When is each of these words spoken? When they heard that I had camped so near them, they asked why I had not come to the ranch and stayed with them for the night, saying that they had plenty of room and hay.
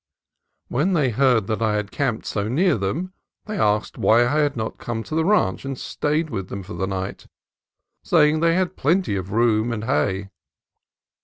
When 0.67 0.93
they 0.93 1.11
heard 1.11 1.45
that 1.45 1.61
I 1.61 1.75
had 1.75 1.91
camped 1.91 2.25
so 2.25 2.47
near 2.47 2.75
them, 2.75 3.13
they 3.45 3.55
asked 3.59 3.99
why 3.99 4.25
I 4.25 4.39
had 4.39 4.57
not 4.57 4.79
come 4.79 5.03
to 5.03 5.13
the 5.13 5.23
ranch 5.23 5.63
and 5.63 5.77
stayed 5.77 6.31
with 6.31 6.49
them 6.49 6.63
for 6.63 6.73
the 6.73 6.87
night, 6.87 7.27
saying 8.01 8.39
that 8.39 8.47
they 8.47 8.55
had 8.55 8.75
plenty 8.75 9.15
of 9.15 9.31
room 9.31 9.71
and 9.71 9.83
hay. 9.83 10.31